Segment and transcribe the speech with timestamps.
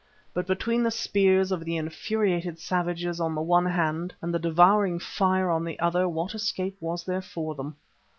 [0.33, 4.97] But between the spears of the infuriated savages on the one hand and the devouring
[4.97, 7.75] fire on the other what escape was there for them?